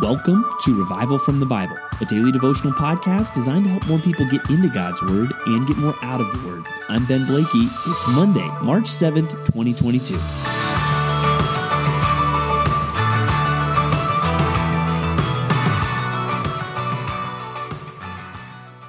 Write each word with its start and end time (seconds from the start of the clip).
Welcome 0.00 0.46
to 0.60 0.78
Revival 0.78 1.18
from 1.18 1.38
the 1.38 1.44
Bible, 1.44 1.76
a 2.00 2.06
daily 2.06 2.32
devotional 2.32 2.72
podcast 2.72 3.34
designed 3.34 3.64
to 3.64 3.70
help 3.70 3.86
more 3.86 3.98
people 3.98 4.24
get 4.24 4.48
into 4.48 4.70
God's 4.70 5.02
Word 5.02 5.30
and 5.44 5.66
get 5.66 5.76
more 5.76 5.94
out 6.02 6.18
of 6.18 6.32
the 6.32 6.48
Word. 6.48 6.64
I'm 6.88 7.04
Ben 7.04 7.26
Blakey. 7.26 7.68
It's 7.88 8.08
Monday, 8.08 8.48
March 8.62 8.84
7th, 8.84 9.28
2022. 9.44 10.18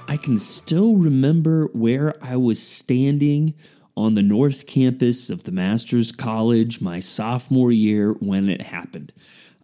I 0.08 0.18
can 0.24 0.38
still 0.38 0.96
remember 0.96 1.66
where 1.74 2.16
I 2.24 2.38
was 2.38 2.66
standing 2.66 3.56
on 3.98 4.16
the 4.16 4.24
North 4.24 4.68
Campus 4.68 5.30
of 5.30 5.44
the 5.44 5.52
Master's 5.52 6.14
College 6.14 6.80
my 6.80 7.00
sophomore 7.00 7.74
year 7.74 8.14
when 8.14 8.48
it 8.50 8.62
happened. 8.62 9.12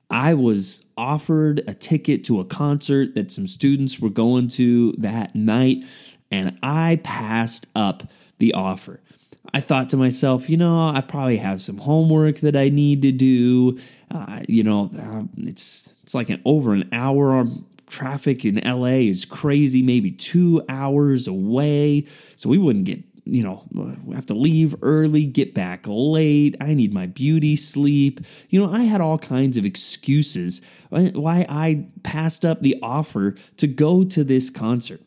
I 0.09 0.33
was 0.33 0.85
offered 0.97 1.61
a 1.67 1.73
ticket 1.73 2.23
to 2.25 2.39
a 2.39 2.45
concert 2.45 3.15
that 3.15 3.31
some 3.31 3.47
students 3.47 3.99
were 3.99 4.09
going 4.09 4.47
to 4.49 4.93
that 4.93 5.35
night, 5.35 5.85
and 6.31 6.57
I 6.63 6.99
passed 7.03 7.67
up 7.75 8.03
the 8.39 8.53
offer. 8.53 9.01
I 9.53 9.59
thought 9.59 9.89
to 9.89 9.97
myself, 9.97 10.49
you 10.49 10.57
know, 10.57 10.89
I 10.89 11.01
probably 11.01 11.37
have 11.37 11.61
some 11.61 11.77
homework 11.77 12.37
that 12.37 12.55
I 12.55 12.69
need 12.69 13.01
to 13.03 13.11
do. 13.11 13.79
Uh, 14.11 14.41
you 14.47 14.63
know, 14.63 14.91
uh, 14.97 15.23
it's 15.37 15.99
it's 16.03 16.13
like 16.13 16.29
an 16.29 16.41
over 16.45 16.73
an 16.73 16.89
hour 16.91 17.45
traffic 17.89 18.45
in 18.45 18.55
LA 18.55 19.01
is 19.09 19.25
crazy, 19.25 19.81
maybe 19.81 20.11
two 20.11 20.61
hours 20.69 21.27
away. 21.27 22.05
So 22.35 22.49
we 22.49 22.57
wouldn't 22.57 22.85
get 22.85 23.03
you 23.33 23.43
know, 23.43 23.63
we 24.03 24.15
have 24.15 24.25
to 24.27 24.33
leave 24.33 24.75
early, 24.81 25.25
get 25.25 25.53
back 25.53 25.85
late. 25.87 26.55
I 26.59 26.73
need 26.73 26.93
my 26.93 27.07
beauty 27.07 27.55
sleep. 27.55 28.21
You 28.49 28.61
know, 28.61 28.73
I 28.73 28.83
had 28.83 29.01
all 29.01 29.17
kinds 29.17 29.57
of 29.57 29.65
excuses 29.65 30.61
why 30.89 31.45
I 31.47 31.87
passed 32.03 32.45
up 32.45 32.61
the 32.61 32.77
offer 32.81 33.35
to 33.57 33.67
go 33.67 34.03
to 34.03 34.23
this 34.23 34.49
concert. 34.49 35.01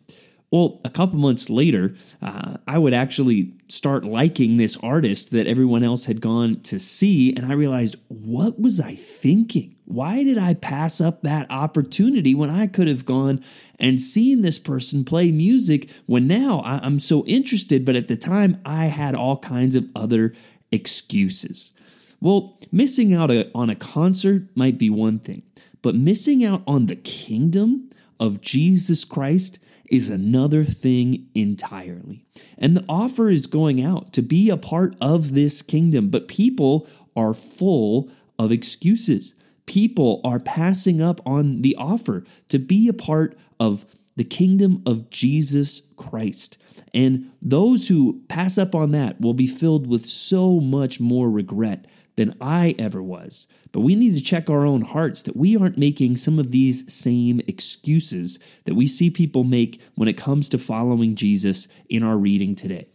Well, 0.53 0.81
a 0.85 0.91
couple 0.91 1.19
months 1.19 1.49
later, 1.49 1.95
uh, 2.21 2.59
I 2.69 2.77
would 2.77 2.93
actually 2.93 3.55
start 3.69 4.05
liking 4.05 4.59
this 4.59 4.77
artist 4.77 5.31
that 5.31 5.47
everyone 5.47 5.83
else 5.83 6.05
had 6.05 6.21
gone 6.21 6.57
to 6.65 6.79
see, 6.79 7.35
and 7.35 7.47
I 7.47 7.55
realized, 7.55 7.97
what 8.09 8.61
was 8.61 8.79
I 8.79 8.95
thinking? 8.95 9.77
Why 9.87 10.23
did 10.23 10.37
I 10.37 10.53
pass 10.53 11.01
up 11.01 11.23
that 11.23 11.51
opportunity 11.51 12.35
when 12.35 12.51
I 12.51 12.67
could 12.67 12.87
have 12.87 13.07
gone 13.07 13.43
and 13.81 13.99
seen 13.99 14.43
this 14.43 14.59
person 14.59 15.07
play 15.07 15.33
music 15.33 15.91
when 16.05 16.27
now 16.27 16.61
I'm 16.65 16.99
so 16.99 17.25
interested, 17.25 17.87
but 17.87 17.97
at 17.97 18.09
the 18.09 18.17
time 18.19 18.61
I 18.63 18.87
had 18.87 19.15
all 19.15 19.39
kinds 19.39 19.75
of 19.75 19.91
other 19.97 20.35
excuses? 20.71 21.73
Well, 22.21 22.59
missing 22.71 23.15
out 23.15 23.31
on 23.55 23.71
a 23.71 23.75
concert 23.75 24.49
might 24.55 24.77
be 24.77 24.91
one 24.91 25.19
thing, 25.19 25.45
but 25.81 25.95
missing 25.95 26.45
out 26.45 26.63
on 26.67 26.87
the 26.87 26.97
kingdom 26.97 27.89
of 28.21 28.43
Jesus 28.43 29.07
Christ 29.07 29.59
is 29.93 30.09
another 30.09 30.65
thing 30.65 31.29
entirely. 31.35 32.25
And 32.57 32.75
the 32.75 32.85
offer 32.89 33.31
is 33.31 33.47
going 33.47 33.85
out 33.85 34.15
to 34.15 34.23
be 34.23 34.49
a 34.49 34.57
part 34.57 34.97
of 35.03 35.35
this 35.35 35.61
kingdom, 35.61 36.09
but 36.09 36.29
people 36.29 36.89
are 37.15 37.35
full 37.35 38.09
of 38.39 38.51
excuses. 38.51 39.35
People 39.67 40.23
are 40.25 40.41
passing 40.41 41.03
up 41.03 41.21
on 41.27 41.61
the 41.61 41.77
offer 41.77 42.25
to 42.49 42.59
be 42.59 42.89
a 42.89 42.95
part 42.95 43.37
of 43.61 43.85
the 44.17 44.25
kingdom 44.25 44.83
of 44.87 45.11
Jesus 45.11 45.83
Christ. 45.97 46.57
And 46.95 47.31
those 47.43 47.89
who 47.89 48.23
pass 48.29 48.57
up 48.57 48.75
on 48.75 48.93
that 48.93 49.21
will 49.21 49.35
be 49.35 49.47
filled 49.47 49.87
with 49.87 50.07
so 50.07 50.59
much 50.59 51.01
more 51.01 51.31
regret 51.31 51.87
than 52.17 52.35
I 52.41 52.75
ever 52.79 53.03
was. 53.03 53.47
But 53.73 53.81
we 53.81 53.95
need 53.95 54.17
to 54.17 54.23
check 54.23 54.51
our 54.51 54.67
own 54.67 54.83
hearts 54.83 55.23
that 55.23 55.37
we 55.37 55.57
aren't 55.57 55.79
making 55.79 56.17
some 56.17 56.39
of 56.39 56.51
these 56.51 56.93
same 56.93 57.41
excuses 57.47 58.39
that 58.65 58.75
we 58.75 58.87
see 58.87 59.11
people 59.11 59.45
make 59.45 59.81
when 59.95 60.09
it 60.09 60.17
comes 60.17 60.49
to 60.51 60.59
following 60.59 61.15
Jesus 61.15 61.69
in 61.89 62.03
our 62.03 62.19
reading 62.19 62.55
today. 62.55 62.89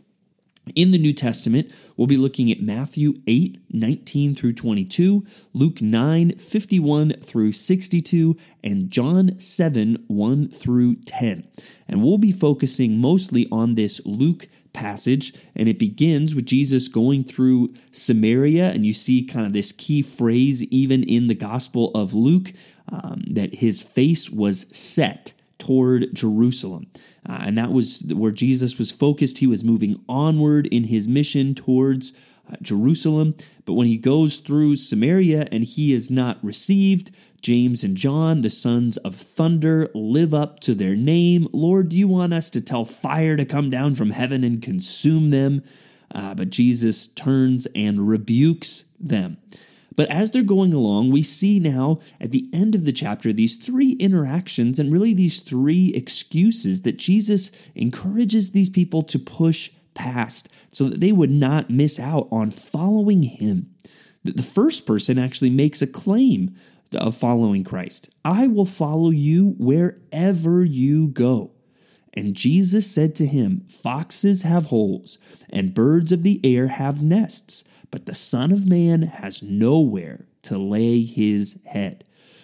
In 0.75 0.91
the 0.91 0.97
New 0.97 1.13
Testament, 1.13 1.71
we'll 1.95 2.07
be 2.07 2.17
looking 2.17 2.51
at 2.51 2.61
Matthew 2.61 3.21
8, 3.25 3.59
19 3.71 4.35
through 4.35 4.53
22, 4.53 5.25
Luke 5.53 5.81
9, 5.81 6.31
51 6.37 7.11
through 7.21 7.51
62, 7.53 8.37
and 8.63 8.91
John 8.91 9.39
7, 9.39 10.03
1 10.07 10.47
through 10.49 10.95
10. 10.95 11.47
And 11.87 12.03
we'll 12.03 12.17
be 12.17 12.31
focusing 12.31 12.99
mostly 12.99 13.47
on 13.51 13.75
this 13.75 14.05
Luke 14.05 14.47
passage, 14.77 15.33
and 15.55 15.67
it 15.67 15.79
begins 15.79 16.35
with 16.35 16.45
Jesus 16.45 16.87
going 16.87 17.23
through 17.23 17.73
Samaria, 17.91 18.69
and 18.69 18.85
you 18.85 18.93
see 18.93 19.23
kind 19.23 19.45
of 19.45 19.53
this 19.53 19.71
key 19.71 20.03
phrase 20.03 20.63
even 20.65 21.03
in 21.03 21.27
the 21.27 21.35
Gospel 21.35 21.89
of 21.95 22.13
Luke 22.13 22.53
um, 22.91 23.23
that 23.27 23.55
his 23.55 23.81
face 23.81 24.29
was 24.29 24.67
set 24.75 25.33
toward 25.57 26.13
Jerusalem. 26.13 26.87
Uh, 27.27 27.39
and 27.41 27.57
that 27.57 27.71
was 27.71 28.03
where 28.13 28.31
Jesus 28.31 28.77
was 28.77 28.91
focused. 28.91 29.39
He 29.39 29.47
was 29.47 29.63
moving 29.63 29.99
onward 30.07 30.67
in 30.67 30.85
his 30.85 31.07
mission 31.07 31.55
towards 31.55 32.13
Jerusalem. 32.61 33.35
But 33.65 33.73
when 33.73 33.87
he 33.87 33.97
goes 33.97 34.39
through 34.39 34.75
Samaria 34.77 35.47
and 35.51 35.63
he 35.63 35.93
is 35.93 36.09
not 36.09 36.43
received, 36.43 37.11
James 37.41 37.83
and 37.83 37.95
John, 37.95 38.41
the 38.41 38.49
sons 38.49 38.97
of 38.97 39.15
thunder, 39.15 39.89
live 39.93 40.33
up 40.33 40.59
to 40.61 40.73
their 40.73 40.95
name. 40.95 41.47
Lord, 41.53 41.89
do 41.89 41.97
you 41.97 42.07
want 42.07 42.33
us 42.33 42.49
to 42.51 42.61
tell 42.61 42.85
fire 42.85 43.37
to 43.37 43.45
come 43.45 43.69
down 43.69 43.95
from 43.95 44.09
heaven 44.09 44.43
and 44.43 44.61
consume 44.61 45.29
them? 45.29 45.63
Uh, 46.13 46.33
but 46.33 46.49
Jesus 46.49 47.07
turns 47.07 47.67
and 47.75 48.07
rebukes 48.07 48.85
them. 48.99 49.37
But 49.95 50.09
as 50.09 50.31
they're 50.31 50.43
going 50.43 50.73
along, 50.73 51.09
we 51.11 51.23
see 51.23 51.59
now 51.59 51.99
at 52.21 52.31
the 52.31 52.47
end 52.53 52.75
of 52.75 52.85
the 52.85 52.91
chapter 52.93 53.33
these 53.33 53.55
three 53.55 53.93
interactions 53.93 54.77
and 54.77 54.93
really 54.93 55.13
these 55.13 55.39
three 55.41 55.91
excuses 55.95 56.83
that 56.83 56.97
Jesus 56.97 57.51
encourages 57.75 58.51
these 58.51 58.69
people 58.69 59.01
to 59.03 59.17
push 59.17 59.71
past 59.95 60.49
so 60.77 60.89
that 60.89 60.99
they 60.99 61.11
would 61.11 61.31
not 61.31 61.71
miss 61.71 61.99
out 61.99 62.27
on 62.31 62.51
following 62.51 63.23
him. 63.23 63.73
The 64.23 64.43
first 64.43 64.85
person 64.85 65.17
actually 65.17 65.49
makes 65.49 65.81
a 65.81 65.87
claim 65.87 66.55
of 66.93 67.17
following 67.17 67.63
Christ. 67.63 68.13
I 68.23 68.45
will 68.45 68.67
follow 68.67 69.09
you 69.09 69.55
wherever 69.57 70.63
you 70.63 71.07
go. 71.07 71.49
And 72.13 72.35
Jesus 72.35 72.91
said 72.91 73.15
to 73.15 73.25
him, 73.25 73.61
Foxes 73.61 74.43
have 74.43 74.67
holes, 74.67 75.17
and 75.49 75.73
birds 75.73 76.11
of 76.11 76.21
the 76.21 76.39
air 76.43 76.67
have 76.67 77.01
nests, 77.01 77.63
but 77.89 78.05
the 78.05 78.13
Son 78.13 78.51
of 78.51 78.69
Man 78.69 79.01
has 79.01 79.41
nowhere 79.41 80.27
to 80.43 80.59
lay 80.59 81.01
his 81.01 81.59
head. 81.65 82.03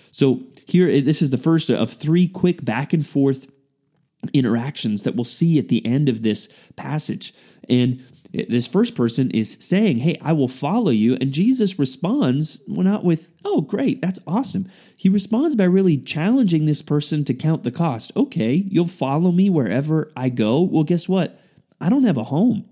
So, 0.09 0.41
here, 0.65 0.87
this 1.01 1.21
is 1.21 1.29
the 1.29 1.37
first 1.37 1.69
of 1.69 1.91
three 1.91 2.27
quick 2.27 2.65
back 2.65 2.93
and 2.93 3.05
forth 3.05 3.45
interactions 4.33 5.03
that 5.03 5.15
we'll 5.15 5.23
see 5.23 5.59
at 5.59 5.69
the 5.69 5.85
end 5.85 6.09
of 6.09 6.23
this 6.23 6.47
passage. 6.75 7.31
And 7.69 8.03
this 8.33 8.67
first 8.67 8.95
person 8.95 9.29
is 9.31 9.57
saying, 9.61 9.99
Hey, 9.99 10.17
I 10.21 10.33
will 10.33 10.47
follow 10.47 10.89
you. 10.89 11.15
And 11.21 11.31
Jesus 11.31 11.77
responds, 11.77 12.61
well, 12.67 12.83
not 12.83 13.03
with, 13.03 13.31
Oh, 13.45 13.61
great, 13.61 14.01
that's 14.01 14.19
awesome. 14.25 14.69
He 14.97 15.07
responds 15.07 15.55
by 15.55 15.65
really 15.65 15.97
challenging 15.97 16.65
this 16.65 16.81
person 16.81 17.23
to 17.25 17.33
count 17.33 17.63
the 17.63 17.71
cost. 17.71 18.11
Okay, 18.17 18.53
you'll 18.67 18.87
follow 18.87 19.31
me 19.31 19.49
wherever 19.49 20.11
I 20.17 20.29
go. 20.29 20.61
Well, 20.61 20.83
guess 20.83 21.07
what? 21.07 21.39
I 21.79 21.89
don't 21.89 22.05
have 22.05 22.17
a 22.17 22.23
home. 22.23 22.65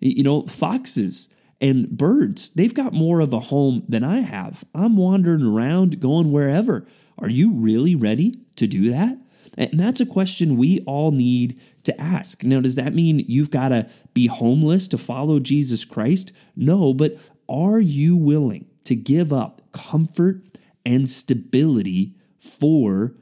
You 0.00 0.22
know, 0.22 0.42
foxes 0.42 1.28
and 1.60 1.88
birds, 1.90 2.50
they've 2.50 2.74
got 2.74 2.92
more 2.92 3.18
of 3.18 3.32
a 3.32 3.40
home 3.40 3.82
than 3.88 4.04
I 4.04 4.20
have. 4.20 4.62
I'm 4.72 4.96
wandering 4.96 5.44
around 5.44 6.00
going 6.00 6.30
wherever. 6.30 6.86
Are 7.18 7.28
you 7.28 7.52
really 7.52 7.96
ready 7.96 8.34
to 8.54 8.68
do 8.68 8.90
that? 8.90 9.18
And 9.58 9.78
that's 9.78 10.00
a 10.00 10.06
question 10.06 10.56
we 10.56 10.80
all 10.86 11.10
need 11.10 11.60
to 11.82 12.00
ask. 12.00 12.44
Now, 12.44 12.60
does 12.60 12.76
that 12.76 12.94
mean 12.94 13.24
you've 13.26 13.50
got 13.50 13.70
to 13.70 13.90
be 14.14 14.28
homeless 14.28 14.86
to 14.88 14.98
follow 14.98 15.40
Jesus 15.40 15.84
Christ? 15.84 16.32
No, 16.54 16.94
but 16.94 17.18
are 17.48 17.80
you 17.80 18.16
willing 18.16 18.66
to 18.84 18.94
give 18.94 19.32
up 19.32 19.60
comfort 19.72 20.42
and 20.86 21.08
stability 21.08 22.14
for 22.38 23.16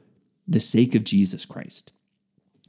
the 0.47 0.59
sake 0.59 0.93
of 0.93 1.03
Jesus 1.03 1.43
Christ? 1.43 1.91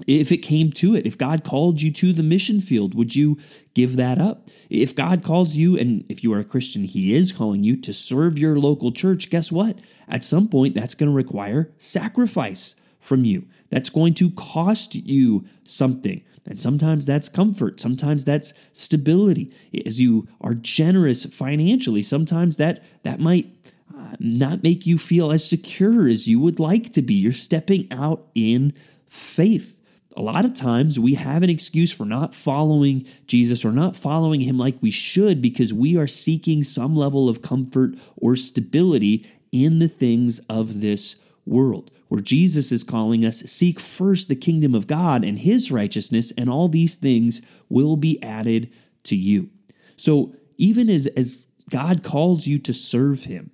If 0.06 0.32
it 0.32 0.38
came 0.38 0.70
to 0.72 0.94
it, 0.94 1.06
if 1.06 1.18
God 1.18 1.44
called 1.44 1.82
you 1.82 1.90
to 1.92 2.12
the 2.12 2.22
mission 2.22 2.60
field, 2.60 2.94
would 2.94 3.16
you 3.16 3.36
give 3.74 3.96
that 3.96 4.18
up? 4.18 4.48
If 4.70 4.94
God 4.94 5.24
calls 5.24 5.56
you, 5.56 5.76
and 5.76 6.06
if 6.08 6.22
you 6.22 6.32
are 6.32 6.38
a 6.38 6.44
Christian, 6.44 6.84
He 6.84 7.14
is 7.14 7.32
calling 7.32 7.64
you 7.64 7.76
to 7.80 7.92
serve 7.92 8.38
your 8.38 8.56
local 8.56 8.92
church, 8.92 9.28
guess 9.28 9.50
what? 9.50 9.80
At 10.08 10.22
some 10.22 10.48
point, 10.48 10.74
that's 10.74 10.94
going 10.94 11.10
to 11.10 11.14
require 11.14 11.72
sacrifice 11.78 12.76
from 13.00 13.24
you. 13.24 13.46
That's 13.70 13.90
going 13.90 14.14
to 14.14 14.30
cost 14.30 14.94
you 14.94 15.44
something. 15.64 16.22
And 16.46 16.58
sometimes 16.58 17.04
that's 17.04 17.28
comfort, 17.28 17.78
sometimes 17.78 18.24
that's 18.24 18.54
stability. 18.72 19.52
As 19.84 20.00
you 20.00 20.26
are 20.40 20.54
generous 20.54 21.26
financially, 21.26 22.00
sometimes 22.00 22.56
that 22.56 22.82
that 23.02 23.20
might 23.20 23.46
uh, 23.94 24.16
not 24.18 24.62
make 24.62 24.86
you 24.86 24.96
feel 24.96 25.30
as 25.30 25.48
secure 25.48 26.08
as 26.08 26.26
you 26.26 26.40
would 26.40 26.58
like 26.58 26.90
to 26.92 27.02
be. 27.02 27.14
You're 27.14 27.32
stepping 27.32 27.86
out 27.92 28.26
in 28.34 28.72
faith. 29.06 29.78
A 30.16 30.22
lot 30.22 30.46
of 30.46 30.54
times 30.54 30.98
we 30.98 31.14
have 31.14 31.42
an 31.42 31.50
excuse 31.50 31.94
for 31.94 32.06
not 32.06 32.34
following 32.34 33.06
Jesus 33.26 33.64
or 33.64 33.70
not 33.70 33.94
following 33.94 34.40
him 34.40 34.56
like 34.56 34.76
we 34.80 34.90
should 34.90 35.42
because 35.42 35.72
we 35.72 35.98
are 35.98 36.06
seeking 36.06 36.62
some 36.62 36.96
level 36.96 37.28
of 37.28 37.42
comfort 37.42 37.94
or 38.16 38.36
stability 38.36 39.26
in 39.52 39.78
the 39.78 39.88
things 39.88 40.40
of 40.48 40.80
this 40.80 41.16
world, 41.48 41.90
where 42.08 42.20
Jesus 42.20 42.70
is 42.72 42.84
calling 42.84 43.24
us 43.24 43.40
seek 43.40 43.80
first 43.80 44.28
the 44.28 44.36
kingdom 44.36 44.74
of 44.74 44.86
God 44.86 45.24
and 45.24 45.38
his 45.38 45.70
righteousness, 45.70 46.32
and 46.36 46.48
all 46.48 46.68
these 46.68 46.94
things 46.94 47.42
will 47.68 47.96
be 47.96 48.22
added 48.22 48.70
to 49.04 49.16
you. 49.16 49.50
So, 49.96 50.34
even 50.56 50.88
as, 50.88 51.06
as 51.08 51.46
God 51.70 52.02
calls 52.02 52.46
you 52.46 52.58
to 52.60 52.72
serve 52.72 53.24
him, 53.24 53.50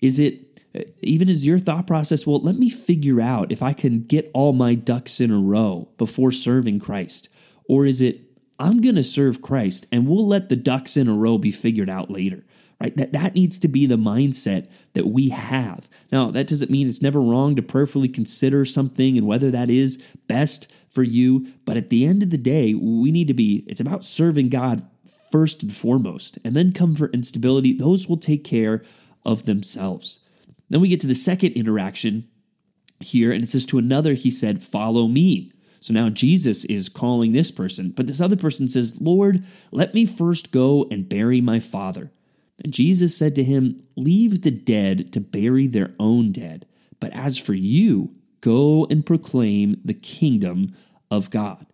is 0.00 0.18
it 0.18 0.48
uh, 0.74 0.80
even 1.00 1.28
as 1.28 1.46
your 1.46 1.58
thought 1.58 1.86
process, 1.86 2.26
well, 2.26 2.40
let 2.40 2.56
me 2.56 2.68
figure 2.68 3.20
out 3.20 3.50
if 3.50 3.62
I 3.62 3.72
can 3.72 4.02
get 4.04 4.30
all 4.34 4.52
my 4.52 4.74
ducks 4.74 5.20
in 5.20 5.30
a 5.30 5.38
row 5.38 5.88
before 5.96 6.32
serving 6.32 6.80
Christ? 6.80 7.28
Or 7.68 7.86
is 7.86 8.00
it, 8.00 8.20
I'm 8.58 8.80
going 8.80 8.96
to 8.96 9.02
serve 9.02 9.42
Christ 9.42 9.86
and 9.90 10.06
we'll 10.06 10.26
let 10.26 10.48
the 10.48 10.56
ducks 10.56 10.96
in 10.96 11.08
a 11.08 11.14
row 11.14 11.38
be 11.38 11.50
figured 11.50 11.88
out 11.88 12.10
later? 12.10 12.44
Right? 12.80 12.96
That, 12.96 13.12
that 13.12 13.34
needs 13.34 13.58
to 13.58 13.68
be 13.68 13.86
the 13.86 13.96
mindset 13.96 14.70
that 14.92 15.08
we 15.08 15.30
have. 15.30 15.88
Now, 16.12 16.30
that 16.30 16.46
doesn't 16.46 16.70
mean 16.70 16.86
it's 16.86 17.02
never 17.02 17.20
wrong 17.20 17.56
to 17.56 17.62
prayerfully 17.62 18.08
consider 18.08 18.64
something 18.64 19.18
and 19.18 19.26
whether 19.26 19.50
that 19.50 19.68
is 19.68 19.96
best 20.28 20.72
for 20.88 21.02
you. 21.02 21.48
But 21.64 21.76
at 21.76 21.88
the 21.88 22.06
end 22.06 22.22
of 22.22 22.30
the 22.30 22.38
day, 22.38 22.74
we 22.74 23.10
need 23.10 23.26
to 23.28 23.34
be, 23.34 23.64
it's 23.66 23.80
about 23.80 24.04
serving 24.04 24.50
God 24.50 24.82
first 25.32 25.62
and 25.62 25.74
foremost, 25.74 26.38
and 26.44 26.54
then 26.54 26.72
comfort 26.72 27.12
and 27.12 27.26
stability. 27.26 27.72
Those 27.72 28.06
will 28.06 28.16
take 28.16 28.44
care 28.44 28.84
of 29.24 29.44
themselves. 29.44 30.20
Then 30.70 30.80
we 30.80 30.88
get 30.88 31.00
to 31.00 31.06
the 31.06 31.14
second 31.14 31.54
interaction 31.54 32.28
here, 33.00 33.32
and 33.32 33.42
it 33.42 33.48
says, 33.48 33.66
To 33.66 33.78
another, 33.78 34.14
he 34.14 34.30
said, 34.30 34.62
Follow 34.62 35.08
me. 35.08 35.50
So 35.80 35.94
now 35.94 36.08
Jesus 36.08 36.64
is 36.64 36.88
calling 36.88 37.32
this 37.32 37.50
person, 37.50 37.90
but 37.90 38.06
this 38.06 38.20
other 38.20 38.36
person 38.36 38.68
says, 38.68 39.00
Lord, 39.00 39.44
let 39.70 39.94
me 39.94 40.04
first 40.06 40.52
go 40.52 40.86
and 40.90 41.08
bury 41.08 41.40
my 41.40 41.60
father. 41.60 42.10
Jesus 42.66 43.16
said 43.16 43.34
to 43.36 43.44
him, 43.44 43.82
Leave 43.96 44.42
the 44.42 44.50
dead 44.50 45.12
to 45.12 45.20
bury 45.20 45.66
their 45.66 45.94
own 45.98 46.32
dead. 46.32 46.66
But 47.00 47.12
as 47.12 47.38
for 47.38 47.54
you, 47.54 48.14
go 48.40 48.86
and 48.90 49.06
proclaim 49.06 49.80
the 49.84 49.94
kingdom 49.94 50.74
of 51.10 51.30
God. 51.30 51.66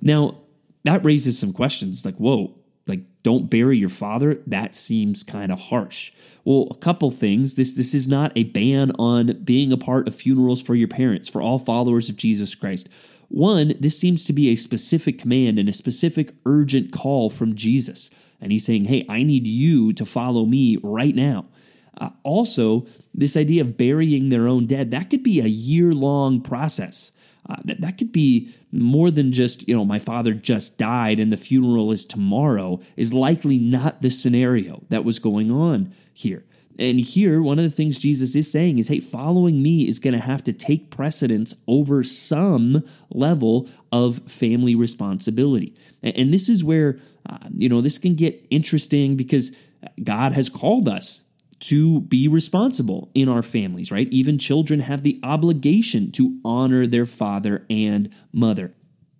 Now, 0.00 0.38
that 0.84 1.04
raises 1.04 1.38
some 1.38 1.52
questions 1.52 2.04
like, 2.04 2.16
whoa, 2.16 2.58
like 2.88 3.00
don't 3.22 3.50
bury 3.50 3.76
your 3.76 3.88
father 3.88 4.42
that 4.46 4.74
seems 4.74 5.22
kind 5.22 5.52
of 5.52 5.60
harsh 5.60 6.10
well 6.44 6.66
a 6.70 6.76
couple 6.76 7.10
things 7.10 7.54
this 7.54 7.74
this 7.76 7.94
is 7.94 8.08
not 8.08 8.32
a 8.34 8.44
ban 8.44 8.90
on 8.98 9.42
being 9.44 9.70
a 9.70 9.76
part 9.76 10.08
of 10.08 10.14
funerals 10.14 10.62
for 10.62 10.74
your 10.74 10.88
parents 10.88 11.28
for 11.28 11.42
all 11.42 11.58
followers 11.58 12.08
of 12.08 12.16
jesus 12.16 12.54
christ 12.54 12.88
one 13.28 13.74
this 13.78 13.98
seems 13.98 14.24
to 14.24 14.32
be 14.32 14.48
a 14.48 14.56
specific 14.56 15.18
command 15.18 15.58
and 15.58 15.68
a 15.68 15.72
specific 15.72 16.30
urgent 16.46 16.90
call 16.90 17.28
from 17.28 17.54
jesus 17.54 18.08
and 18.40 18.52
he's 18.52 18.64
saying 18.64 18.84
hey 18.84 19.04
i 19.08 19.22
need 19.22 19.46
you 19.46 19.92
to 19.92 20.04
follow 20.04 20.44
me 20.44 20.78
right 20.82 21.14
now 21.14 21.46
uh, 22.00 22.10
also 22.22 22.86
this 23.14 23.36
idea 23.36 23.62
of 23.62 23.76
burying 23.76 24.28
their 24.28 24.46
own 24.46 24.66
dead 24.66 24.90
that 24.90 25.10
could 25.10 25.22
be 25.22 25.40
a 25.40 25.46
year 25.46 25.92
long 25.92 26.40
process 26.40 27.12
uh, 27.48 27.56
that, 27.64 27.80
that 27.80 27.96
could 27.96 28.12
be 28.12 28.52
more 28.70 29.10
than 29.10 29.32
just, 29.32 29.66
you 29.66 29.74
know, 29.74 29.84
my 29.84 29.98
father 29.98 30.34
just 30.34 30.78
died 30.78 31.18
and 31.18 31.32
the 31.32 31.36
funeral 31.36 31.90
is 31.90 32.04
tomorrow, 32.04 32.80
is 32.96 33.14
likely 33.14 33.58
not 33.58 34.02
the 34.02 34.10
scenario 34.10 34.82
that 34.90 35.04
was 35.04 35.18
going 35.18 35.50
on 35.50 35.92
here. 36.12 36.44
And 36.78 37.00
here, 37.00 37.42
one 37.42 37.58
of 37.58 37.64
the 37.64 37.70
things 37.70 37.98
Jesus 37.98 38.36
is 38.36 38.50
saying 38.50 38.78
is, 38.78 38.88
hey, 38.88 39.00
following 39.00 39.62
me 39.62 39.88
is 39.88 39.98
going 39.98 40.14
to 40.14 40.20
have 40.20 40.44
to 40.44 40.52
take 40.52 40.90
precedence 40.90 41.54
over 41.66 42.04
some 42.04 42.84
level 43.10 43.68
of 43.90 44.18
family 44.30 44.76
responsibility. 44.76 45.74
And 46.02 46.32
this 46.32 46.48
is 46.48 46.62
where, 46.62 46.98
uh, 47.28 47.38
you 47.52 47.68
know, 47.68 47.80
this 47.80 47.98
can 47.98 48.14
get 48.14 48.46
interesting 48.50 49.16
because 49.16 49.56
God 50.02 50.32
has 50.32 50.48
called 50.48 50.88
us 50.88 51.28
to 51.60 52.02
be 52.02 52.28
responsible 52.28 53.10
in 53.14 53.28
our 53.28 53.42
families, 53.42 53.90
right? 53.90 54.08
Even 54.10 54.38
children 54.38 54.80
have 54.80 55.02
the 55.02 55.18
obligation 55.22 56.12
to 56.12 56.38
honor 56.44 56.86
their 56.86 57.06
father 57.06 57.66
and 57.68 58.12
mother. 58.32 58.74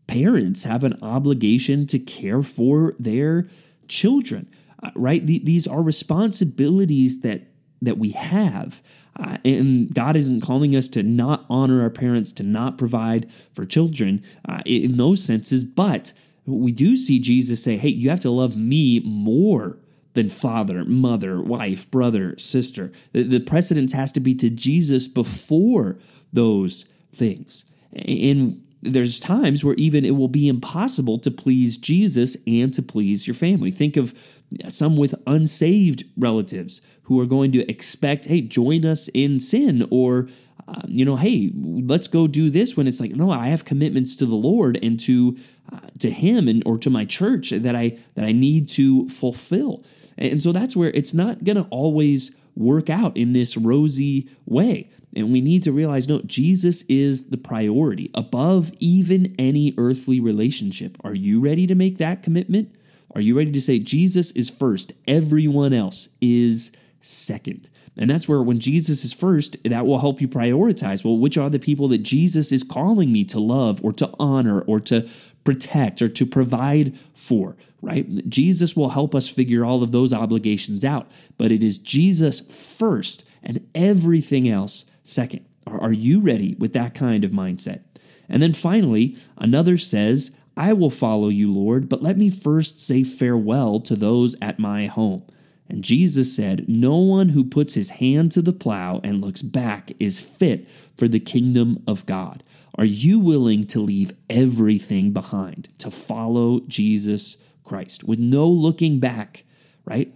Parents 0.07 0.65
have 0.65 0.85
an 0.85 0.97
obligation 1.03 1.87
to 1.89 1.99
care 1.99 2.43
for 2.43 2.95
their 2.99 3.49
children, 3.89 4.49
uh, 4.83 4.91
right? 4.95 5.27
these 5.27 5.67
are 5.67 5.83
responsibilities 5.83 7.21
that 7.23 7.48
that 7.81 7.99
we 7.99 8.11
have. 8.11 8.83
Uh, 9.19 9.39
and 9.45 9.95
God 9.95 10.17
isn't 10.17 10.43
calling 10.43 10.75
us 10.75 10.89
to 10.91 11.03
not 11.03 11.45
honor 11.49 11.83
our 11.83 11.91
parents, 11.91 12.33
to 12.35 12.43
not 12.43 12.79
provide 12.79 13.33
for 13.33 13.65
children 13.65 14.23
uh, 14.49 14.63
in 14.65 14.97
those 14.97 15.23
senses, 15.23 15.65
but 15.65 16.13
we 16.47 16.73
do 16.73 16.97
see 16.97 17.19
Jesus 17.19 17.63
say, 17.63 17.77
hey, 17.77 17.89
you 17.89 18.11
have 18.11 18.21
to 18.21 18.31
love 18.31 18.57
me 18.57 19.01
more 19.05 19.79
than 20.15 20.29
father, 20.29 20.85
mother, 20.85 21.41
wife, 21.43 21.91
brother, 21.91 22.37
sister. 22.39 22.91
The, 23.13 23.23
the 23.23 23.41
precedence 23.41 23.93
has 23.93 24.13
to 24.13 24.21
be 24.21 24.35
to 24.37 24.51
Jesus 24.51 25.07
before 25.07 25.99
those 26.33 26.87
things. 27.13 27.65
And 27.93 28.63
there's 28.83 29.21
times 29.21 29.65
where 29.65 29.75
even 29.75 30.05
it 30.05 30.17
will 30.17 30.29
be 30.29 30.49
impossible 30.49 31.19
to 31.21 31.31
please 31.31 31.79
Jesus 31.79 32.37
and 32.47 32.73
to 32.75 32.83
please 32.83 33.27
your 33.27 33.35
family. 33.35 33.71
Think 33.71 33.97
of 33.97 34.38
some 34.69 34.97
with 34.97 35.15
unsaved 35.27 36.05
relatives 36.17 36.81
who 37.03 37.21
are 37.21 37.27
going 37.27 37.53
to 37.53 37.71
expect, 37.71 38.27
hey, 38.27 38.41
join 38.41 38.85
us 38.85 39.09
in 39.15 39.41
sin, 39.41 39.87
or, 39.91 40.29
uh, 40.67 40.83
you 40.87 41.05
know, 41.05 41.17
hey, 41.17 41.51
let's 41.55 42.09
go 42.09 42.27
do 42.27 42.51
this 42.51 42.77
when 42.77 42.87
it's 42.87 43.01
like, 43.01 43.13
no, 43.13 43.31
I 43.31 43.49
have 43.49 43.65
commitments 43.65 44.17
to 44.17 44.27
the 44.27 44.37
Lord 44.37 44.79
and 44.83 44.99
to 45.01 45.37
uh, 45.73 45.81
to 45.99 46.11
Him 46.11 46.49
and 46.49 46.63
or 46.65 46.79
to 46.79 46.91
my 46.91 47.05
church 47.05 47.51
that 47.51 47.77
I 47.77 47.99
that 48.15 48.25
I 48.25 48.33
need 48.33 48.69
to 48.71 49.09
fulfill. 49.09 49.85
And 50.17 50.43
so 50.43 50.53
that's 50.53 50.77
where 50.77 50.91
it's 50.91 51.15
not 51.15 51.45
going 51.45 51.57
to 51.57 51.69
always 51.71 52.35
work 52.57 52.91
out 52.91 53.17
in 53.17 53.33
this 53.33 53.57
rosy 53.57 54.29
way. 54.47 54.91
And 55.15 55.33
we 55.33 55.41
need 55.41 55.63
to 55.63 55.73
realize 55.73 56.09
no, 56.09 56.21
Jesus 56.27 56.83
is 56.89 57.31
the 57.31 57.39
priority 57.39 58.11
above 58.15 58.73
even 58.79 59.35
any 59.39 59.75
earthly 59.79 60.21
relationship. 60.21 60.99
Are 61.05 61.15
you 61.15 61.41
ready 61.41 61.67
to 61.67 61.75
make 61.75 61.99
that 61.99 62.23
commitment? 62.23 62.75
Are 63.19 63.21
you 63.21 63.37
ready 63.37 63.51
to 63.51 63.61
say 63.61 63.81
Jesus 63.81 64.31
is 64.31 64.49
first, 64.49 64.93
everyone 65.09 65.73
else 65.73 66.09
is 66.21 66.71
second? 67.01 67.69
And 67.97 68.09
that's 68.09 68.29
where 68.29 68.41
when 68.41 68.61
Jesus 68.61 69.05
is 69.05 69.13
first, 69.13 69.57
that 69.65 69.87
will 69.87 69.99
help 69.99 70.21
you 70.21 70.29
prioritize. 70.29 71.05
Well, 71.05 71.19
which 71.19 71.37
are 71.37 71.51
the 71.51 71.59
people 71.59 71.89
that 71.89 72.05
Jesus 72.05 72.53
is 72.53 72.63
calling 72.63 73.11
me 73.11 73.25
to 73.25 73.41
love 73.41 73.85
or 73.85 73.93
to 73.95 74.09
honor 74.21 74.61
or 74.63 74.79
to 74.83 75.09
protect 75.43 76.01
or 76.01 76.07
to 76.07 76.25
provide 76.25 76.97
for, 76.97 77.57
right? 77.83 78.07
Jesus 78.29 78.77
will 78.77 78.91
help 78.91 79.17
us 79.17 79.29
figure 79.29 79.65
all 79.65 79.83
of 79.83 79.91
those 79.91 80.13
obligations 80.13 80.85
out, 80.85 81.11
but 81.37 81.51
it 81.51 81.65
is 81.65 81.79
Jesus 81.79 82.41
first 82.79 83.29
and 83.43 83.69
everything 83.75 84.49
else 84.49 84.87
second. 85.03 85.45
Are 85.67 85.93
you 85.93 86.21
ready 86.21 86.55
with 86.61 86.73
that 86.75 86.95
kind 86.95 87.25
of 87.25 87.33
mindset? 87.33 87.81
And 88.29 88.41
then 88.41 88.53
finally, 88.53 89.17
another 89.39 89.77
says, 89.77 90.31
I 90.59 90.73
will 90.73 90.91
follow 90.91 91.29
you, 91.29 91.53
Lord, 91.53 91.89
but 91.89 92.03
let 92.03 92.19
me 92.19 92.31
first 92.31 92.81
say 92.81 93.05
farewell 93.05 93.79
to 93.79 93.95
those 93.95 94.35
at 94.43 94.59
my 94.59 94.87
home. 94.87 95.23
And 95.69 95.85
Jesus 95.85 96.35
said, 96.35 96.69
No 96.69 96.97
one 96.97 97.29
who 97.29 97.45
puts 97.45 97.75
his 97.75 97.91
hand 97.91 98.33
to 98.33 98.43
the 98.43 98.53
plow 98.53 99.01
and 99.05 99.25
looks 99.25 99.41
back 99.41 99.93
is 100.01 100.19
fit 100.19 100.69
for 100.97 101.07
the 101.07 101.21
kingdom 101.21 101.85
of 101.87 102.07
God. 102.07 102.43
Are 102.75 102.85
you 102.85 103.21
willing 103.21 103.69
to 103.69 103.79
leave 103.79 104.11
everything 104.29 105.13
behind 105.13 105.69
to 105.79 105.93
follow 105.93 106.59
Jesus 106.67 107.37
Christ 107.63 108.03
with 108.03 108.19
no 108.19 108.49
looking 108.49 108.99
back, 108.99 109.45
right? 109.85 110.13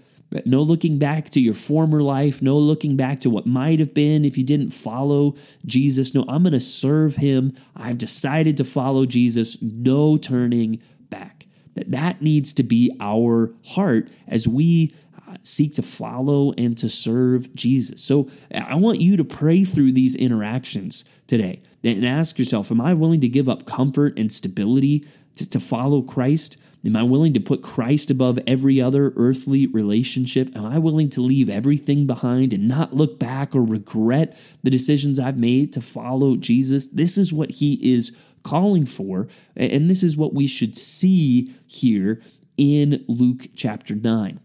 No 0.47 0.63
looking 0.63 0.99
back 0.99 1.31
to 1.31 1.41
your 1.41 1.55
former 1.55 2.03
life, 2.03 2.41
no 2.43 2.59
looking 2.59 2.97
back 2.97 3.21
to 3.21 3.31
what 3.31 3.47
might 3.47 3.79
have 3.79 3.95
been 3.95 4.25
if 4.25 4.39
you 4.39 4.45
didn't 4.45 4.71
follow 4.71 5.35
Jesus. 5.67 6.15
No, 6.15 6.25
I'm 6.29 6.43
going 6.43 6.53
to 6.53 6.61
serve 6.61 7.17
him. 7.17 7.55
I've 7.77 7.99
decided 7.99 8.57
to 8.59 8.65
follow 8.65 9.07
Jesus, 9.07 9.61
no 9.61 10.17
turning 10.17 10.83
back. 11.11 11.47
That 11.75 12.23
needs 12.23 12.53
to 12.55 12.63
be 12.63 12.95
our 13.01 13.55
heart 13.69 14.09
as 14.27 14.47
we 14.47 14.93
uh, 15.29 15.37
seek 15.43 15.75
to 15.75 15.83
follow 15.83 16.53
and 16.59 16.77
to 16.79 16.89
serve 16.89 17.55
Jesus. 17.55 18.03
So 18.03 18.29
I 18.55 18.75
want 18.75 19.01
you 19.01 19.17
to 19.17 19.25
pray 19.25 19.65
through 19.65 19.93
these 19.93 20.15
interactions 20.15 21.05
today 21.27 21.63
and 21.83 22.05
ask 22.05 22.39
yourself 22.39 22.71
Am 22.71 22.81
I 22.81 22.95
willing 22.95 23.21
to 23.23 23.29
give 23.29 23.49
up 23.49 23.65
comfort 23.65 24.19
and 24.19 24.31
stability 24.31 25.07
to, 25.37 25.49
to 25.49 25.61
follow 25.61 26.03
Christ? 26.03 26.57
Am 26.85 26.97
I 26.97 27.05
willing 27.05 27.33
to 27.35 27.41
put 27.41 27.63
Christ 27.63 28.11
above 28.11 28.41
every 28.45 28.81
other 28.81 29.13
earthly 29.17 29.67
relationship? 29.67 30.51
Am 30.57 30.67
I 30.67 30.79
willing 30.79 31.09
to 31.11 31.21
leave 31.21 31.49
everything 31.49 32.07
behind 32.07 32.53
and 32.53 32.67
not 32.67 32.93
look 32.93 33.21
back 33.21 33.55
or 33.55 33.63
regret 33.63 34.37
the 34.65 34.71
decisions 34.71 35.21
I've 35.21 35.39
made 35.39 35.73
to 35.75 35.81
follow 35.81 36.37
Jesus? 36.37 36.89
This 36.89 37.17
is 37.17 37.33
what 37.33 37.53
he 37.53 37.95
is 37.95 38.17
calling 38.43 38.85
for, 38.85 39.29
and 39.55 39.89
this 39.89 40.03
is 40.03 40.17
what 40.17 40.35
we 40.35 40.49
should 40.49 40.75
see 40.75 41.55
here 41.69 42.21
in 42.57 43.05
Luke 43.07 43.47
chapter 43.55 43.95
9. 43.95 44.41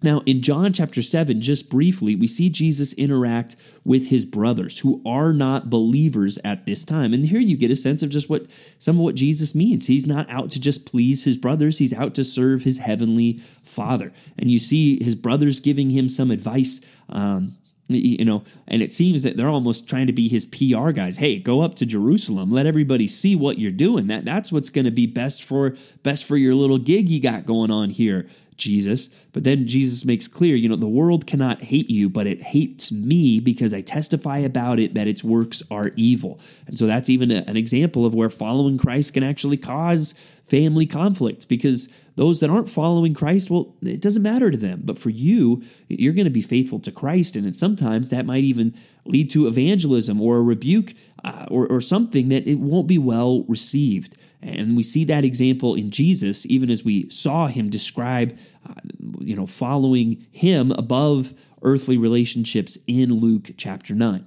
Now, 0.00 0.20
in 0.26 0.42
John 0.42 0.72
chapter 0.72 1.02
7, 1.02 1.40
just 1.40 1.68
briefly, 1.68 2.14
we 2.14 2.28
see 2.28 2.50
Jesus 2.50 2.92
interact 2.92 3.56
with 3.84 4.10
his 4.10 4.24
brothers 4.24 4.78
who 4.78 5.02
are 5.04 5.32
not 5.32 5.70
believers 5.70 6.38
at 6.44 6.66
this 6.66 6.84
time. 6.84 7.12
And 7.12 7.26
here 7.26 7.40
you 7.40 7.56
get 7.56 7.72
a 7.72 7.76
sense 7.76 8.02
of 8.04 8.10
just 8.10 8.30
what 8.30 8.46
some 8.78 8.96
of 8.96 9.02
what 9.02 9.16
Jesus 9.16 9.56
means. 9.56 9.88
He's 9.88 10.06
not 10.06 10.30
out 10.30 10.50
to 10.52 10.60
just 10.60 10.86
please 10.86 11.24
his 11.24 11.36
brothers, 11.36 11.78
he's 11.78 11.94
out 11.94 12.14
to 12.14 12.24
serve 12.24 12.62
his 12.62 12.78
heavenly 12.78 13.38
Father. 13.64 14.12
And 14.38 14.50
you 14.50 14.60
see 14.60 15.02
his 15.02 15.16
brothers 15.16 15.58
giving 15.58 15.90
him 15.90 16.08
some 16.08 16.30
advice. 16.30 16.80
Um, 17.08 17.56
you 17.88 18.24
know 18.24 18.44
and 18.66 18.82
it 18.82 18.92
seems 18.92 19.22
that 19.22 19.36
they're 19.36 19.48
almost 19.48 19.88
trying 19.88 20.06
to 20.06 20.12
be 20.12 20.28
his 20.28 20.44
pr 20.44 20.90
guys 20.90 21.16
hey 21.16 21.38
go 21.38 21.62
up 21.62 21.74
to 21.74 21.86
jerusalem 21.86 22.50
let 22.50 22.66
everybody 22.66 23.06
see 23.06 23.34
what 23.34 23.58
you're 23.58 23.70
doing 23.70 24.08
that 24.08 24.26
that's 24.26 24.52
what's 24.52 24.68
going 24.68 24.84
to 24.84 24.90
be 24.90 25.06
best 25.06 25.42
for 25.42 25.74
best 26.02 26.26
for 26.26 26.36
your 26.36 26.54
little 26.54 26.76
gig 26.76 27.08
you 27.08 27.18
got 27.20 27.46
going 27.46 27.70
on 27.70 27.88
here 27.88 28.26
jesus 28.58 29.08
but 29.32 29.44
then 29.44 29.66
jesus 29.66 30.04
makes 30.04 30.28
clear 30.28 30.54
you 30.54 30.68
know 30.68 30.76
the 30.76 30.86
world 30.86 31.26
cannot 31.26 31.62
hate 31.62 31.88
you 31.88 32.10
but 32.10 32.26
it 32.26 32.42
hates 32.42 32.92
me 32.92 33.40
because 33.40 33.72
i 33.72 33.80
testify 33.80 34.38
about 34.38 34.78
it 34.78 34.94
that 34.94 35.08
its 35.08 35.24
works 35.24 35.62
are 35.70 35.92
evil 35.96 36.38
and 36.66 36.76
so 36.76 36.86
that's 36.86 37.08
even 37.08 37.30
a, 37.30 37.44
an 37.46 37.56
example 37.56 38.04
of 38.04 38.14
where 38.14 38.28
following 38.28 38.76
christ 38.76 39.14
can 39.14 39.22
actually 39.22 39.56
cause 39.56 40.12
family 40.48 40.86
conflict 40.86 41.48
because 41.48 41.88
those 42.16 42.40
that 42.40 42.50
aren't 42.50 42.70
following 42.70 43.14
Christ, 43.14 43.50
well, 43.50 43.76
it 43.82 44.00
doesn't 44.00 44.22
matter 44.22 44.50
to 44.50 44.56
them. 44.56 44.80
But 44.82 44.98
for 44.98 45.10
you, 45.10 45.62
you're 45.88 46.14
going 46.14 46.24
to 46.24 46.32
be 46.32 46.42
faithful 46.42 46.80
to 46.80 46.90
Christ. 46.90 47.36
And 47.36 47.54
sometimes 47.54 48.10
that 48.10 48.26
might 48.26 48.44
even 48.44 48.74
lead 49.04 49.30
to 49.32 49.46
evangelism 49.46 50.20
or 50.20 50.38
a 50.38 50.42
rebuke 50.42 50.94
uh, 51.22 51.46
or, 51.50 51.70
or 51.70 51.80
something 51.80 52.28
that 52.30 52.48
it 52.48 52.58
won't 52.58 52.88
be 52.88 52.98
well 52.98 53.44
received. 53.44 54.16
And 54.40 54.76
we 54.76 54.82
see 54.82 55.04
that 55.04 55.24
example 55.24 55.74
in 55.74 55.90
Jesus, 55.90 56.46
even 56.46 56.70
as 56.70 56.84
we 56.84 57.08
saw 57.10 57.48
him 57.48 57.68
describe, 57.68 58.38
uh, 58.68 58.74
you 59.20 59.34
know, 59.34 59.46
following 59.46 60.26
him 60.30 60.70
above 60.72 61.34
earthly 61.62 61.96
relationships 61.96 62.78
in 62.86 63.14
Luke 63.14 63.50
chapter 63.56 63.94
9. 63.94 64.26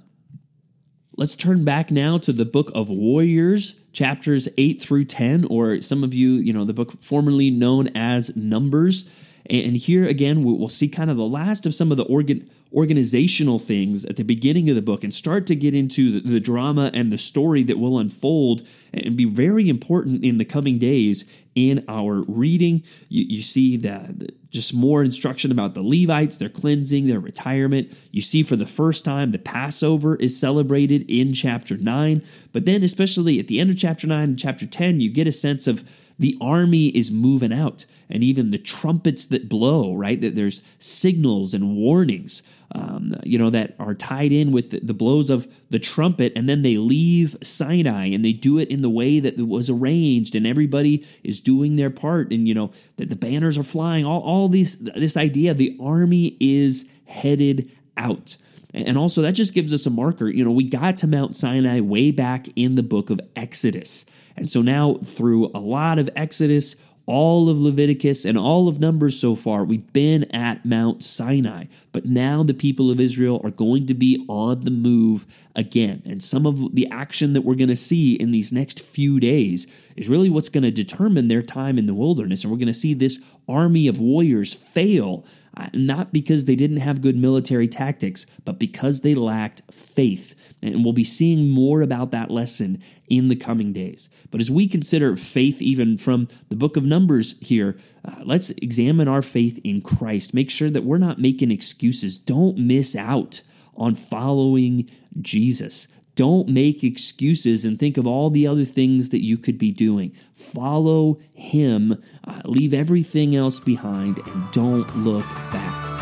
Let's 1.16 1.36
turn 1.36 1.64
back 1.64 1.90
now 1.90 2.18
to 2.18 2.32
the 2.32 2.44
book 2.44 2.70
of 2.74 2.88
Warriors, 2.90 3.80
chapters 3.92 4.48
8 4.56 4.80
through 4.80 5.04
10, 5.04 5.44
or 5.44 5.80
some 5.80 6.04
of 6.04 6.14
you, 6.14 6.32
you 6.32 6.52
know, 6.52 6.64
the 6.64 6.72
book 6.72 7.00
formerly 7.02 7.50
known 7.50 7.88
as 7.94 8.34
Numbers. 8.36 9.10
And 9.50 9.76
here 9.76 10.06
again, 10.06 10.44
we'll 10.44 10.68
see 10.68 10.88
kind 10.88 11.10
of 11.10 11.16
the 11.16 11.26
last 11.26 11.66
of 11.66 11.74
some 11.74 11.90
of 11.90 11.96
the 11.96 12.04
organ, 12.04 12.48
organizational 12.72 13.58
things 13.58 14.04
at 14.04 14.16
the 14.16 14.22
beginning 14.22 14.70
of 14.70 14.76
the 14.76 14.82
book 14.82 15.04
and 15.04 15.12
start 15.12 15.46
to 15.46 15.54
get 15.54 15.74
into 15.74 16.12
the, 16.12 16.20
the, 16.30 16.40
drama 16.40 16.90
and 16.94 17.12
the 17.12 17.18
story 17.18 17.62
that 17.62 17.78
will 17.78 17.98
unfold 17.98 18.62
and 18.94 19.16
be 19.16 19.24
very 19.24 19.68
important 19.68 20.24
in 20.24 20.38
the 20.38 20.44
coming 20.44 20.78
days 20.78 21.30
in 21.54 21.84
our 21.86 22.22
reading. 22.26 22.82
You, 23.08 23.24
you 23.28 23.42
see 23.42 23.76
that 23.78 24.32
just 24.50 24.74
more 24.74 25.02
instruction 25.02 25.50
about 25.50 25.74
the 25.74 25.82
Levites, 25.82 26.38
their 26.38 26.48
cleansing, 26.48 27.06
their 27.06 27.20
retirement. 27.20 27.92
You 28.10 28.22
see 28.22 28.42
for 28.42 28.56
the 28.56 28.66
first 28.66 29.04
time 29.04 29.32
the 29.32 29.38
Passover 29.38 30.16
is 30.16 30.38
celebrated 30.38 31.04
in 31.10 31.34
chapter 31.34 31.76
9. 31.76 32.22
But 32.52 32.64
then, 32.64 32.82
especially 32.82 33.38
at 33.38 33.48
the 33.48 33.60
end 33.60 33.70
of 33.70 33.76
chapter 33.76 34.06
9 34.06 34.22
and 34.22 34.38
chapter 34.38 34.66
10, 34.66 35.00
you 35.00 35.10
get 35.10 35.26
a 35.26 35.32
sense 35.32 35.66
of 35.66 35.88
the 36.22 36.38
army 36.40 36.86
is 36.86 37.10
moving 37.10 37.52
out 37.52 37.84
and 38.08 38.22
even 38.22 38.50
the 38.50 38.58
trumpets 38.58 39.26
that 39.26 39.48
blow, 39.48 39.92
right? 39.92 40.20
That 40.20 40.36
there's 40.36 40.62
signals 40.78 41.52
and 41.52 41.74
warnings, 41.76 42.44
um, 42.74 43.14
you 43.24 43.38
know, 43.38 43.50
that 43.50 43.74
are 43.80 43.94
tied 43.94 44.30
in 44.30 44.52
with 44.52 44.70
the, 44.70 44.78
the, 44.78 44.94
blows 44.94 45.30
of 45.30 45.52
the 45.70 45.80
trumpet. 45.80 46.32
And 46.36 46.48
then 46.48 46.62
they 46.62 46.76
leave 46.76 47.36
Sinai 47.42 48.06
and 48.06 48.24
they 48.24 48.32
do 48.32 48.58
it 48.58 48.70
in 48.70 48.82
the 48.82 48.88
way 48.88 49.18
that 49.18 49.36
was 49.38 49.68
arranged 49.68 50.36
and 50.36 50.46
everybody 50.46 51.04
is 51.24 51.40
doing 51.40 51.74
their 51.74 51.90
part. 51.90 52.32
And, 52.32 52.46
you 52.46 52.54
know, 52.54 52.70
that 52.98 53.10
the 53.10 53.16
banners 53.16 53.58
are 53.58 53.64
flying, 53.64 54.06
all, 54.06 54.22
all 54.22 54.48
these, 54.48 54.78
this 54.78 55.16
idea, 55.16 55.54
the 55.54 55.76
army 55.80 56.36
is 56.38 56.88
headed 57.06 57.70
out. 57.96 58.36
And 58.72 58.96
also, 58.96 59.20
that 59.22 59.32
just 59.32 59.52
gives 59.52 59.74
us 59.74 59.84
a 59.84 59.90
marker. 59.90 60.28
You 60.28 60.44
know, 60.44 60.50
we 60.50 60.64
got 60.64 60.96
to 60.98 61.06
Mount 61.06 61.36
Sinai 61.36 61.80
way 61.80 62.10
back 62.10 62.46
in 62.56 62.76
the 62.76 62.82
book 62.82 63.10
of 63.10 63.20
Exodus. 63.36 64.06
And 64.36 64.50
so 64.50 64.62
now, 64.62 64.94
through 64.94 65.50
a 65.54 65.60
lot 65.60 65.98
of 65.98 66.10
Exodus, 66.16 66.76
all 67.04 67.48
of 67.48 67.60
Leviticus, 67.60 68.24
and 68.24 68.38
all 68.38 68.68
of 68.68 68.78
Numbers 68.78 69.18
so 69.18 69.34
far, 69.34 69.64
we've 69.64 69.92
been 69.92 70.24
at 70.34 70.64
Mount 70.64 71.02
Sinai. 71.02 71.64
But 71.90 72.06
now 72.06 72.42
the 72.42 72.54
people 72.54 72.90
of 72.90 73.00
Israel 73.00 73.40
are 73.42 73.50
going 73.50 73.86
to 73.86 73.94
be 73.94 74.24
on 74.28 74.64
the 74.64 74.70
move 74.70 75.26
again. 75.56 76.02
And 76.04 76.22
some 76.22 76.46
of 76.46 76.74
the 76.74 76.88
action 76.90 77.32
that 77.32 77.42
we're 77.42 77.56
going 77.56 77.68
to 77.68 77.76
see 77.76 78.14
in 78.14 78.30
these 78.30 78.52
next 78.52 78.80
few 78.80 79.18
days 79.18 79.66
is 79.96 80.08
really 80.08 80.30
what's 80.30 80.48
going 80.48 80.62
to 80.62 80.70
determine 80.70 81.28
their 81.28 81.42
time 81.42 81.76
in 81.76 81.86
the 81.86 81.94
wilderness. 81.94 82.44
And 82.44 82.52
we're 82.52 82.58
going 82.58 82.66
to 82.68 82.74
see 82.74 82.94
this 82.94 83.20
army 83.48 83.88
of 83.88 84.00
warriors 84.00 84.54
fail 84.54 85.24
uh, 85.56 85.68
not 85.74 86.12
because 86.12 86.46
they 86.46 86.56
didn't 86.56 86.78
have 86.78 87.02
good 87.02 87.16
military 87.16 87.68
tactics, 87.68 88.26
but 88.44 88.58
because 88.58 89.02
they 89.02 89.14
lacked 89.14 89.62
faith. 89.72 90.34
And 90.62 90.84
we'll 90.84 90.92
be 90.92 91.04
seeing 91.04 91.50
more 91.50 91.82
about 91.82 92.12
that 92.12 92.30
lesson 92.30 92.80
in 93.08 93.28
the 93.28 93.36
coming 93.36 93.72
days. 93.72 94.08
But 94.30 94.40
as 94.40 94.50
we 94.50 94.68
consider 94.68 95.16
faith, 95.16 95.60
even 95.60 95.98
from 95.98 96.28
the 96.48 96.56
book 96.56 96.76
of 96.76 96.84
Numbers 96.84 97.38
here, 97.40 97.76
uh, 98.04 98.22
let's 98.24 98.50
examine 98.50 99.08
our 99.08 99.22
faith 99.22 99.60
in 99.64 99.80
Christ. 99.80 100.34
Make 100.34 100.50
sure 100.50 100.70
that 100.70 100.84
we're 100.84 100.98
not 100.98 101.18
making 101.18 101.50
excuses. 101.50 102.18
Don't 102.18 102.58
miss 102.58 102.94
out 102.94 103.42
on 103.76 103.94
following 103.94 104.88
Jesus. 105.20 105.88
Don't 106.14 106.48
make 106.48 106.84
excuses 106.84 107.64
and 107.64 107.78
think 107.78 107.96
of 107.96 108.06
all 108.06 108.28
the 108.28 108.46
other 108.46 108.64
things 108.64 109.08
that 109.08 109.24
you 109.24 109.38
could 109.38 109.58
be 109.58 109.72
doing. 109.72 110.14
Follow 110.34 111.18
Him, 111.32 112.02
uh, 112.24 112.42
leave 112.44 112.74
everything 112.74 113.34
else 113.34 113.60
behind, 113.60 114.18
and 114.18 114.50
don't 114.50 114.94
look 114.96 115.26
back. 115.50 116.01